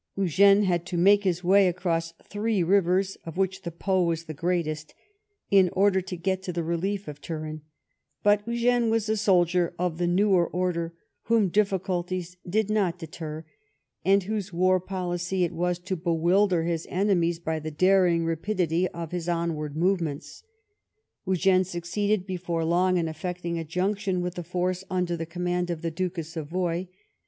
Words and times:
Eugene 0.15 0.63
had 0.63 0.83
to 0.83 0.97
make 0.97 1.23
his 1.23 1.43
way 1.43 1.67
across 1.67 2.15
three 2.23 2.63
rivers, 2.63 3.17
of 3.23 3.37
which 3.37 3.61
the 3.61 3.69
Po 3.69 4.01
was 4.01 4.23
the 4.23 4.33
greatest, 4.33 4.95
in 5.51 5.69
order 5.73 6.01
to 6.01 6.17
get 6.17 6.41
to 6.41 6.51
the 6.51 6.63
relief 6.63 7.07
of 7.07 7.21
Turin, 7.21 7.61
but 8.23 8.41
Eugene 8.47 8.89
was 8.89 9.07
a 9.09 9.15
soldier 9.15 9.75
of 9.77 9.99
the 9.99 10.07
newer 10.07 10.47
order 10.47 10.95
whom 11.25 11.49
difficulties 11.49 12.35
did 12.49 12.67
not 12.67 12.97
deter 12.97 13.45
and 14.03 14.23
whose 14.23 14.51
war 14.51 14.79
policy 14.79 15.43
it 15.43 15.53
was 15.53 15.77
to 15.77 15.95
bewilder 15.95 16.63
his 16.63 16.87
enemies 16.89 17.37
by 17.37 17.59
the 17.59 17.69
daring 17.69 18.25
ra 18.25 18.33
pidity 18.35 18.87
of 18.87 19.11
his 19.11 19.29
onward 19.29 19.77
movements. 19.77 20.41
Eugene 21.27 21.63
succeeded 21.63 22.25
before 22.25 22.65
long 22.65 22.97
in 22.97 23.07
effecting 23.07 23.59
a 23.59 23.63
junction 23.63 24.21
with 24.21 24.33
the 24.33 24.43
force 24.43 24.83
under 24.89 25.15
the 25.15 25.27
command 25.27 25.69
of 25.69 25.83
the 25.83 25.91
Duke 25.91 26.17
of 26.17 26.25
Savoy. 26.25 26.87